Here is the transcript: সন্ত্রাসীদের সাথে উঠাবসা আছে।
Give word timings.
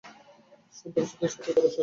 সন্ত্রাসীদের 0.77 1.29
সাথে 1.31 1.49
উঠাবসা 1.51 1.67
আছে। 1.67 1.79